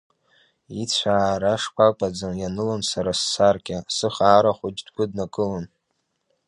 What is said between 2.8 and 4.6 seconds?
сара ссаркьа, сыхаара